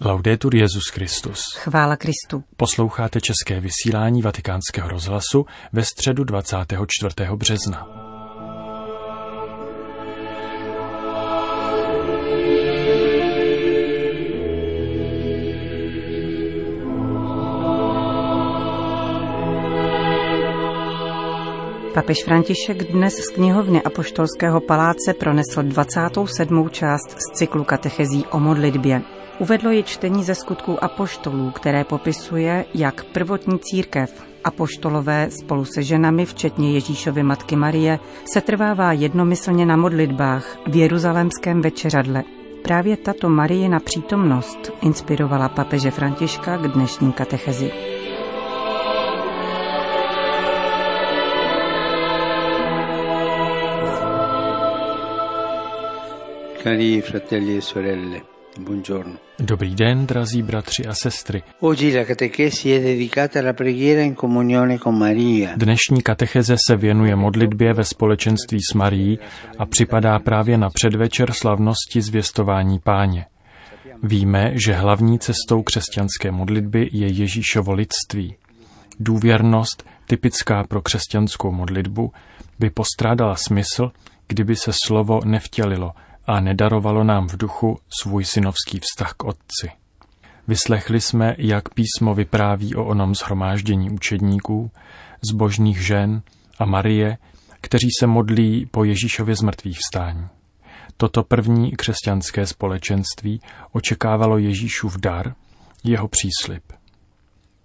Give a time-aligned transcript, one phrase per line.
[0.00, 1.40] Laudetur Jezus Christus.
[1.56, 2.44] Chvála Kristu.
[2.56, 7.14] Posloucháte české vysílání Vatikánského rozhlasu ve středu 24.
[7.36, 8.05] března.
[21.96, 26.70] Papež František dnes z knihovny Apoštolského paláce pronesl 27.
[26.70, 29.02] část z cyklu katechezí o modlitbě.
[29.38, 36.26] Uvedlo ji čtení ze skutků apoštolů, které popisuje, jak prvotní církev, apoštolové spolu se ženami,
[36.26, 37.98] včetně Ježíšovy matky Marie,
[38.32, 42.24] se trvává jednomyslně na modlitbách v jeruzalémském večeřadle.
[42.62, 47.95] Právě tato Marijina přítomnost inspirovala papeže Františka k dnešní katechezi.
[56.66, 58.22] Cari fratelli e sorelle,
[58.58, 59.18] buongiorno.
[59.38, 61.42] Dobrý den, drazí bratři a sestry.
[65.56, 69.18] Dnešní katecheze se věnuje modlitbě ve společenství s Marií
[69.58, 73.26] a připadá právě na předvečer slavnosti zvěstování páně.
[74.02, 78.34] Víme, že hlavní cestou křesťanské modlitby je Ježíšovo lidství.
[79.00, 82.12] Důvěrnost, typická pro křesťanskou modlitbu,
[82.58, 83.90] by postrádala smysl,
[84.28, 85.92] kdyby se slovo nevtělilo–
[86.26, 89.70] a nedarovalo nám v duchu svůj synovský vztah k Otci.
[90.48, 94.70] Vyslechli jsme, jak písmo vypráví o onom zhromáždění učedníků,
[95.30, 96.22] zbožných žen
[96.58, 97.18] a Marie,
[97.60, 100.28] kteří se modlí po Ježíšově zmrtvých vstání.
[100.96, 103.40] Toto první křesťanské společenství
[103.72, 105.34] očekávalo Ježíšův dar,
[105.84, 106.62] jeho příslip.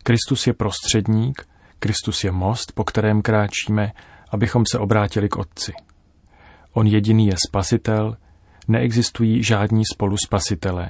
[0.04, 1.48] Kristus je prostředník,
[1.80, 3.92] Kristus je most, po kterém kráčíme,
[4.32, 5.74] abychom se obrátili k Otci.
[6.74, 8.18] On jediný je spasitel,
[8.68, 10.90] Neexistují žádní spoluspasitelé.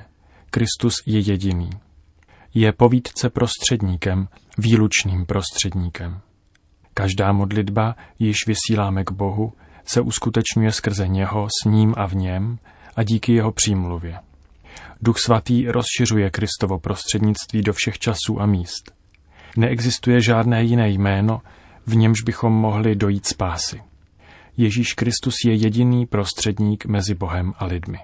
[0.49, 1.69] Kristus je jediný.
[2.53, 6.21] Je povídce prostředníkem, výlučným prostředníkem.
[6.93, 9.53] Každá modlitba, již vysíláme k Bohu,
[9.85, 12.59] se uskutečňuje skrze něho, s ním a v něm
[12.95, 14.19] a díky jeho přímluvě.
[15.01, 18.91] Duch svatý rozšiřuje Kristovo prostřednictví do všech časů a míst.
[19.57, 21.41] Neexistuje žádné jiné jméno,
[21.85, 23.81] v němž bychom mohli dojít spásy.
[24.61, 27.97] Ježíš Kristus je jediný prostředník mezi Bohem a lidmi.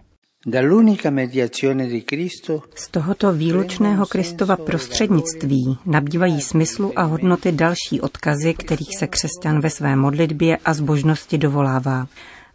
[2.75, 9.69] Z tohoto výlučného Kristova prostřednictví nabývají smyslu a hodnoty další odkazy, kterých se křesťan ve
[9.69, 12.07] své modlitbě a zbožnosti dovolává.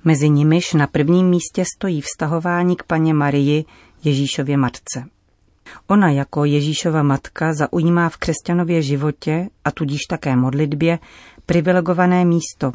[0.04, 3.64] Mezi nimiž na prvním místě stojí vztahování k paně Marii,
[4.04, 5.04] Ježíšově matce.
[5.86, 10.98] Ona jako Ježíšova matka zaujímá v křesťanově životě a tudíž také modlitbě
[11.46, 12.72] privilegované místo,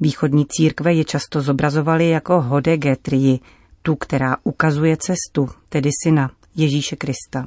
[0.00, 3.40] Východní církve je často zobrazovaly jako hode getrii,
[3.82, 7.46] tu, která ukazuje cestu, tedy syna Ježíše Krista.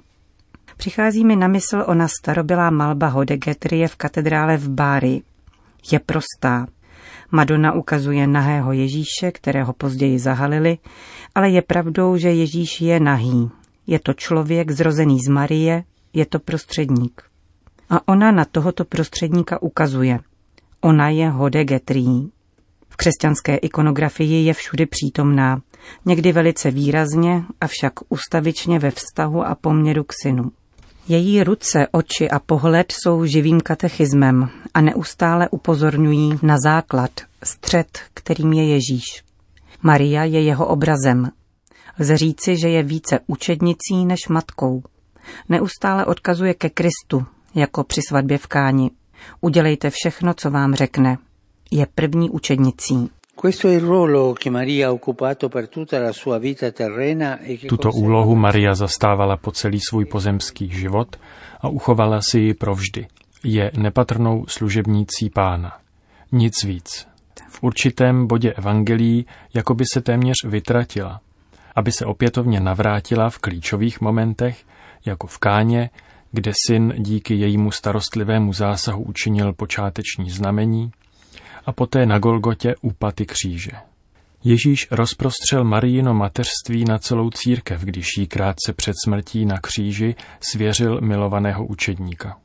[0.78, 5.22] Přichází mi na mysl ona starobylá malba Hodegetrie v katedrále v Bári.
[5.92, 6.68] Je prostá.
[7.32, 10.78] Madonna ukazuje nahého Ježíše, kterého později zahalili,
[11.36, 13.50] ale je pravdou, že Ježíš je nahý.
[13.88, 15.84] Je to člověk zrozený z Marie,
[16.14, 17.22] je to prostředník.
[17.90, 20.20] A ona na tohoto prostředníka ukazuje–
[20.84, 22.06] Ona je hodegetrý.
[22.90, 25.62] V křesťanské ikonografii je všudy přítomná,
[26.06, 30.52] někdy velice výrazně, avšak ustavičně ve vztahu a poměru k synu.
[31.08, 37.12] Její ruce, oči a pohled jsou živým katechismem a neustále upozorňují na základ,
[37.44, 39.24] střed, kterým je Ježíš.
[39.82, 41.30] Maria je jeho obrazem.
[42.00, 44.84] Lze říci, že je více učednicí než matkou.
[45.50, 48.92] Neustále odkazuje ke Kristu, jako při svatbě v Káni.
[49.42, 51.18] Udělejte všechno, co vám řekne.
[51.72, 53.10] Je první učednicí.
[57.44, 61.16] E Tuto úlohu Maria zastávala po celý svůj pozemský život
[61.62, 63.08] a uchovala si ji provždy.
[63.44, 65.78] Je nepatrnou služebnící pána.
[66.32, 67.08] Nic víc.
[67.50, 71.22] V určitém bodě evangelií jako by se téměř vytratila,
[71.76, 74.64] aby se opětovně navrátila v klíčových momentech,
[75.06, 75.90] jako v Káně,
[76.34, 80.92] kde syn díky jejímu starostlivému zásahu učinil počáteční znamení
[81.66, 83.72] a poté na Golgotě úpaty kříže.
[84.44, 91.02] Ježíš rozprostřel Marijino mateřství na celou církev, když jí krátce před smrtí na kříži svěřil
[91.02, 92.38] milovaného učedníka.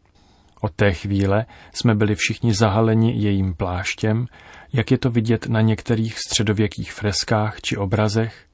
[0.61, 4.27] Od té chvíle jsme byli všichni zahaleni jejím pláštěm,
[4.73, 8.45] jak je to vidět na některých středověkých freskách či obrazech,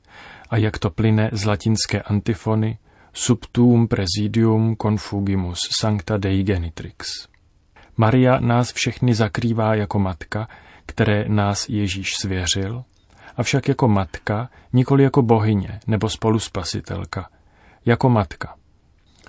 [0.51, 2.79] a jak to plyne z latinské antifony
[3.15, 7.29] subtum presidium confugimus sancta Dei genitrix.
[7.97, 10.49] Maria nás všechny zakrývá jako matka,
[10.87, 12.85] které nás Ježíš svěřil,
[13.37, 17.29] avšak jako matka, nikoli jako bohyně nebo spoluspasitelka,
[17.87, 18.55] jako matka,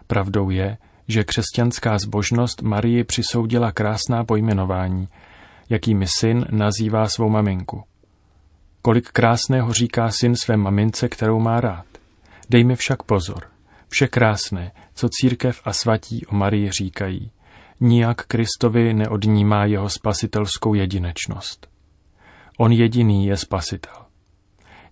[0.07, 0.77] Pravdou je,
[1.07, 5.07] že křesťanská zbožnost Marii přisoudila krásná pojmenování,
[5.69, 7.83] jakými syn nazývá svou maminku.
[8.81, 11.85] Kolik krásného říká syn své mamince, kterou má rád.
[12.49, 13.54] Dej mi však pozor.
[13.95, 17.31] Vše krásné, co církev a svatí o Marii říkají,
[17.79, 21.67] nijak Kristovi neodnímá jeho spasitelskou jedinečnost.
[22.57, 23.93] On jediný je spasitel.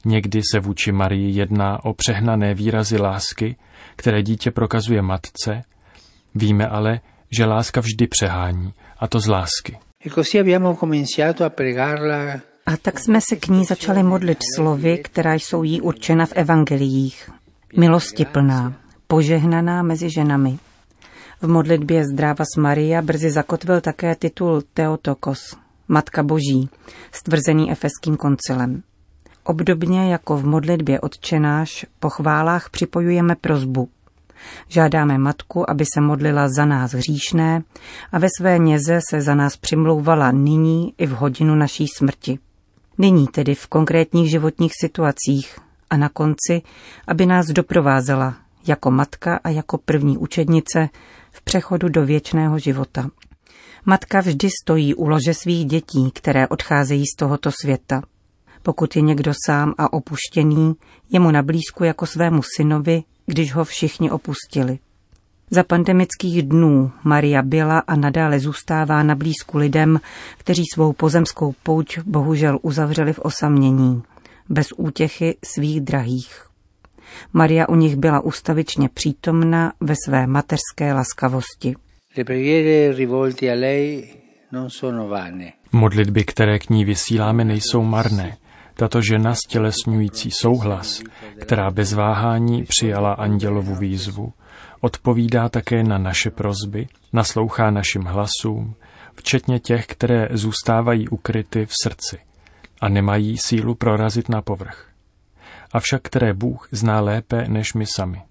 [0.06, 3.56] Někdy se vůči Marii jedná o přehnané výrazy lásky,
[3.96, 5.62] které dítě prokazuje matce,
[6.36, 7.00] víme ale,
[7.38, 9.78] že láska vždy přehání, a to z lásky.
[12.66, 17.30] A tak jsme se k ní začali modlit slovy, která jsou jí určena v evangeliích.
[17.78, 18.83] Milosti plná,
[19.14, 20.58] požehnaná mezi ženami.
[21.42, 25.58] V modlitbě Zdráva s Maria brzy zakotvil také titul Theotokos,
[25.88, 26.70] Matka Boží,
[27.12, 28.84] stvrzený efeským koncilem.
[29.44, 33.90] Obdobně jako v modlitbě odčenáš po chválách připojujeme prozbu.
[34.68, 37.64] Žádáme matku, aby se modlila za nás hříšné
[38.12, 42.40] a ve své něze se za nás přimlouvala nyní i v hodinu naší smrti.
[42.98, 46.62] Nyní tedy v konkrétních životních situacích a na konci,
[47.08, 50.90] aby nás doprovázela jako matka a jako první učednice
[51.32, 53.10] v přechodu do věčného života.
[53.86, 58.02] Matka vždy stojí u lože svých dětí, které odcházejí z tohoto světa.
[58.62, 60.74] Pokud je někdo sám a opuštěný,
[61.12, 64.80] je mu nablízku jako svému synovi, když ho všichni opustili.
[65.52, 70.00] Za pandemických dnů Maria byla a nadále zůstává na blízku lidem,
[70.38, 74.04] kteří svou pozemskou pouť bohužel uzavřeli v osamění,
[74.50, 76.53] bez útěchy svých drahých.
[77.34, 81.76] Maria u nich byla ustavičně přítomna ve své mateřské laskavosti.
[85.72, 88.38] Modlitby, které k ní vysíláme, nejsou marné.
[88.74, 91.02] Tato žena stělesňující souhlas,
[91.40, 94.34] která bez váhání přijala andělovu výzvu,
[94.82, 98.76] odpovídá také na naše prozby, naslouchá našim hlasům,
[99.16, 102.18] včetně těch, které zůstávají ukryty v srdci
[102.82, 104.93] a nemají sílu prorazit na povrch.
[105.74, 108.22] Avšak které Bůh zná lépe než my sami.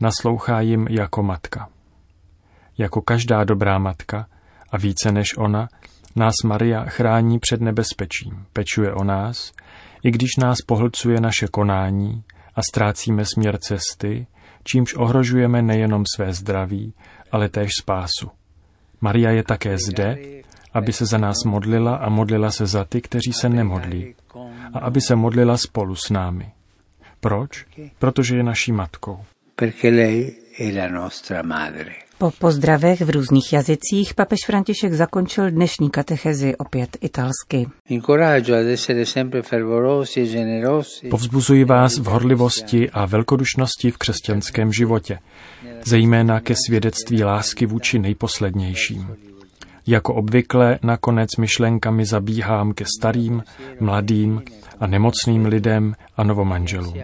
[0.00, 1.68] Naslouchá jim jako matka.
[2.78, 4.26] Jako každá dobrá matka
[4.70, 5.68] a více než ona,
[6.16, 9.52] nás Maria chrání před nebezpečím, pečuje o nás,
[10.02, 14.26] i když nás pohlcuje naše konání a ztrácíme směr cesty,
[14.64, 16.94] čímž ohrožujeme nejenom své zdraví,
[17.32, 18.30] ale též spásu.
[19.00, 20.16] Maria je také zde,
[20.72, 24.14] aby se za nás modlila a modlila se za ty, kteří se nemodlí,
[24.74, 26.52] a aby se modlila spolu s námi.
[27.20, 27.66] Proč?
[27.98, 29.18] Protože je naší matkou.
[29.56, 31.92] Perché lei è la nostra madre.
[32.18, 37.66] Po pozdravech v různých jazycích papež František zakončil dnešní katechezi opět italsky.
[41.04, 45.18] E Povzbuzuji vás v horlivosti a velkodušnosti v křesťanském životě,
[45.84, 49.16] zejména ke svědectví lásky vůči nejposlednějším.
[49.86, 53.42] Jako obvykle nakonec myšlenkami zabíhám ke starým,
[53.80, 54.42] mladým
[54.80, 56.94] a nemocným lidem a novomanželům.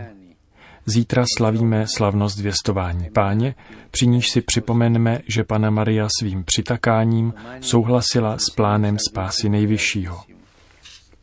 [0.86, 3.54] Zítra slavíme slavnost věstování páně,
[3.90, 10.37] při níž si připomeneme, že Pana Maria svým přitakáním souhlasila s plánem spásy nejvyššího.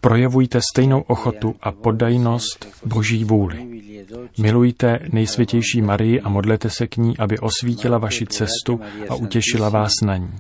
[0.06, 3.82] Projevujte stejnou ochotu a poddajnost Boží vůli.
[4.38, 9.92] Milujte nejsvětější Marii a modlete se k ní, aby osvítila vaši cestu a utěšila vás
[10.06, 10.32] na ní.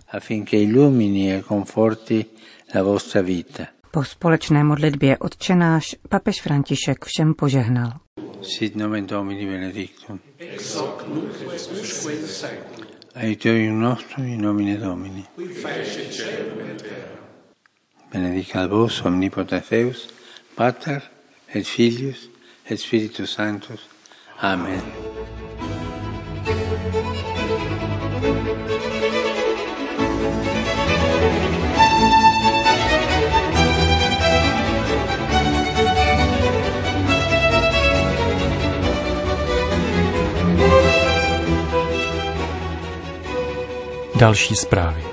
[3.91, 7.93] Po společné modlitbě odčenáš papež František všem požehnal.
[8.41, 10.19] Sit nomen Domini benedictum.
[10.39, 12.19] Ex hoc nunc usque in.
[13.15, 15.23] Aiuterium nostrum in nomine Domini.
[15.35, 15.47] Qui
[16.11, 17.24] celum et terra.
[18.11, 20.07] Benedicat vos omnipotens Deus,
[20.55, 21.01] Pater
[21.53, 22.29] et Filius
[22.69, 23.89] et Spiritus Sanctus.
[24.41, 24.81] Amen.
[44.19, 45.03] Další zprávy.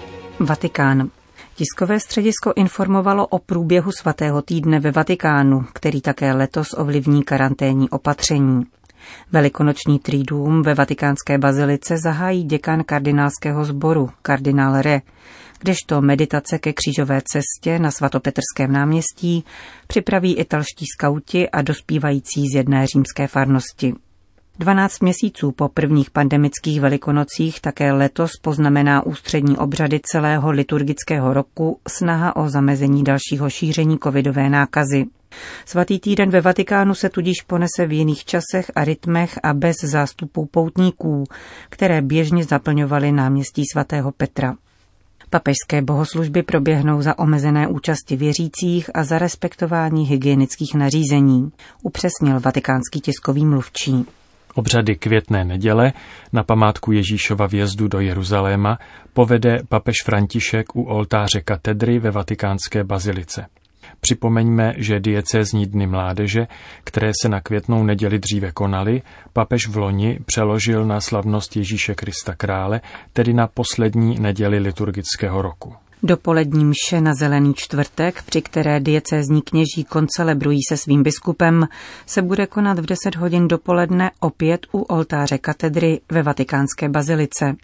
[0.40, 1.10] Vatikán.
[1.62, 8.62] Tiskové středisko informovalo o průběhu svatého týdne ve Vatikánu, který také letos ovlivní karanténní opatření.
[9.32, 15.00] Velikonoční trídům ve vatikánské bazilice zahájí děkan kardinálského sboru, kardinál Re,
[15.60, 19.44] kdežto meditace ke křížové cestě na svatopetrském náměstí
[19.86, 23.94] připraví italští skauti a dospívající z jedné římské farnosti.
[24.58, 32.36] 12 měsíců po prvních pandemických velikonocích také letos poznamená ústřední obřady celého liturgického roku snaha
[32.36, 35.04] o zamezení dalšího šíření covidové nákazy.
[35.66, 40.46] Svatý týden ve Vatikánu se tudíž ponese v jiných časech a rytmech a bez zástupů
[40.46, 41.24] poutníků,
[41.70, 44.54] které běžně zaplňovaly náměstí svatého Petra.
[45.30, 53.46] Papežské bohoslužby proběhnou za omezené účasti věřících a za respektování hygienických nařízení, upřesnil vatikánský tiskový
[53.46, 54.06] mluvčí.
[54.54, 55.92] Obřady květné neděle
[56.32, 58.78] na památku Ježíšova vjezdu do Jeruzaléma
[59.12, 63.46] povede papež František u oltáře katedry ve vatikánské bazilice.
[64.00, 66.46] Připomeňme, že diecézní dny mládeže,
[66.84, 72.34] které se na květnou neděli dříve konaly, papež v loni přeložil na slavnost Ježíše Krista
[72.34, 72.80] krále,
[73.12, 75.74] tedy na poslední neděli liturgického roku.
[76.04, 81.68] Dopolední mše na Zelený čtvrtek, při které diecézní kněží koncelebrují se svým biskupem,
[82.06, 87.56] se bude konat v 10 hodin dopoledne opět u oltáře katedry ve vatikánské bazilice.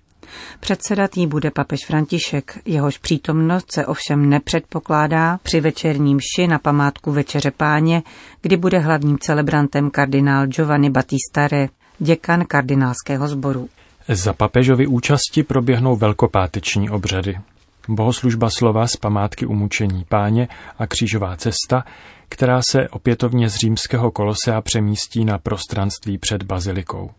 [0.60, 7.12] Předsedat jí bude papež František, jehož přítomnost se ovšem nepředpokládá při večerní mši na památku
[7.12, 8.02] Večeře páně,
[8.42, 11.68] kdy bude hlavním celebrantem kardinál Giovanni Battista Re,
[11.98, 13.68] děkan kardinálského sboru.
[14.08, 17.38] Za papežovy účasti proběhnou velkopáteční obřady.
[17.88, 21.84] Bohoslužba slova z památky umučení páně a křížová cesta,
[22.28, 27.10] která se opětovně z římského kolosea přemístí na prostranství před bazilikou.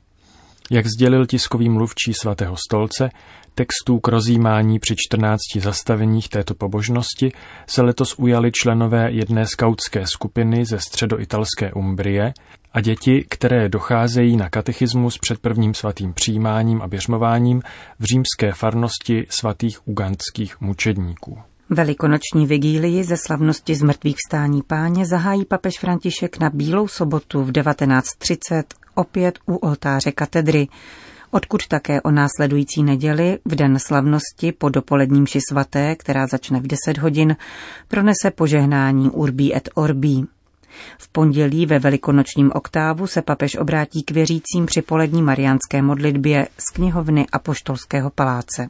[0.71, 3.09] Jak sdělil tiskový mluvčí svatého stolce,
[3.55, 7.31] textů k rozjímání při 14 zastaveních této pobožnosti
[7.67, 12.33] se letos ujali členové jedné skautské skupiny ze středoitalské Umbrie
[12.73, 17.61] a děti, které docházejí na katechismus před prvním svatým přijímáním a běžmováním
[17.99, 21.38] v římské farnosti svatých ugandských mučedníků.
[21.69, 28.63] Velikonoční vigílii ze slavnosti zmrtvých vstání páně zahájí papež František na Bílou sobotu v 19.30
[29.00, 30.68] opět u oltáře katedry,
[31.32, 36.68] odkud také o následující neděli v den slavnosti po dopoledním ši svaté, která začne v
[36.68, 37.36] 10 hodin,
[37.88, 40.25] pronese požehnání Urbí et Orbí.
[40.98, 46.74] V pondělí ve velikonočním oktávu se papež obrátí k věřícím při polední mariánské modlitbě z
[46.74, 48.70] knihovny Apoštolského paláce.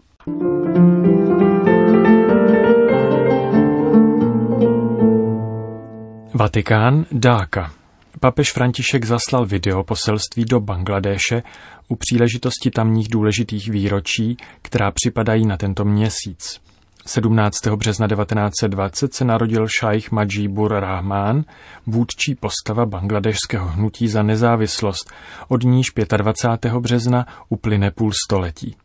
[6.33, 7.78] Vatikán, Dáka.
[8.21, 11.43] Papež František zaslal video poselství do Bangladéše
[11.87, 16.61] u příležitosti tamních důležitých výročí, která připadají na tento měsíc.
[17.05, 17.67] 17.
[17.67, 21.43] března 1920 se narodil šajch Majibur Rahman,
[21.87, 25.11] vůdčí postava bangladešského hnutí za nezávislost,
[25.47, 25.85] od níž
[26.17, 26.73] 25.
[26.73, 28.75] března uplyne půl století.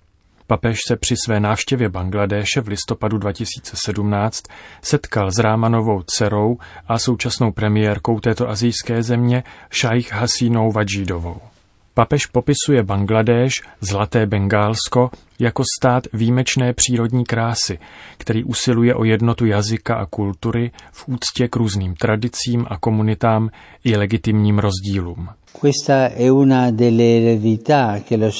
[0.46, 4.42] Papež se při své návštěvě Bangladéše v listopadu 2017
[4.82, 6.56] setkal s Rámanovou dcerou
[6.88, 11.40] a současnou premiérkou této azijské země šajch Hasínou Vajidovou.
[11.94, 17.78] Papež popisuje Bangladéš, zlaté Bengálsko, jako stát výjimečné přírodní krásy,
[18.18, 23.50] který usiluje o jednotu jazyka a kultury v úctě k různým tradicím a komunitám
[23.84, 25.28] i legitimním rozdílům.
[25.60, 28.30] Questa è una delle eredità che lo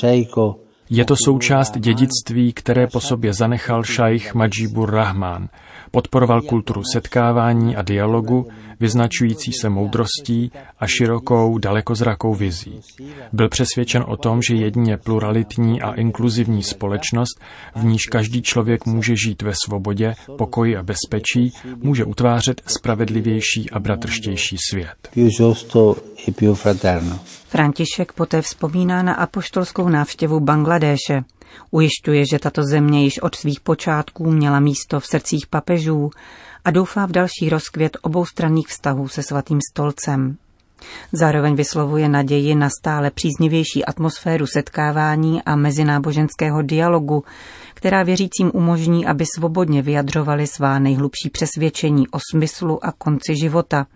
[0.96, 5.48] je to součást dědictví, které po sobě zanechal šajch Majibur Rahman.
[5.94, 8.48] Podporoval kulturu setkávání a dialogu,
[8.80, 12.80] vyznačující se moudrostí a širokou, dalekozrakou vizí.
[13.32, 17.40] Byl přesvědčen o tom, že jedině pluralitní a inkluzivní společnost,
[17.76, 23.78] v níž každý člověk může žít ve svobodě, pokoji a bezpečí, může utvářet spravedlivější a
[23.78, 25.08] bratrštější svět.
[27.48, 31.24] František poté vzpomíná na apoštolskou návštěvu Bangladéše.
[31.70, 36.10] Ujišťuje, že tato země již od svých počátků měla místo v srdcích papežů
[36.64, 40.36] a doufá v další rozkvět oboustranných vztahů se svatým stolcem.
[41.12, 47.24] Zároveň vyslovuje naději na stále příznivější atmosféru setkávání a mezináboženského dialogu,
[47.74, 53.86] která věřícím umožní, aby svobodně vyjadřovali svá nejhlubší přesvědčení o smyslu a konci života,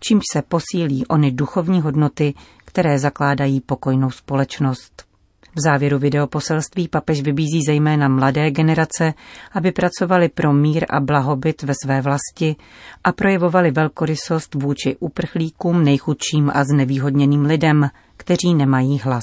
[0.00, 5.09] čímž se posílí ony duchovní hodnoty, které zakládají pokojnou společnost.
[5.56, 9.14] V závěru videoposelství papež vybízí zejména mladé generace,
[9.52, 12.56] aby pracovali pro mír a blahobyt ve své vlasti
[13.04, 19.22] a projevovali velkorysost vůči uprchlíkům, nejchudším a znevýhodněným lidem, kteří nemají hlas.